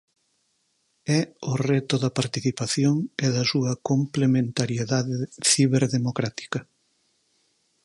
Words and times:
É 1.19 1.19
o 1.51 1.53
reto 1.69 1.95
da 2.03 2.15
participación 2.19 2.95
e 3.25 3.27
da 3.35 3.43
súa 3.51 3.71
complementariedade 3.89 5.15
ciberdemocrática. 5.51 6.59